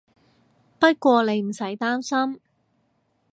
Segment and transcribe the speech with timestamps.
[0.79, 2.41] 不過你唔使擔心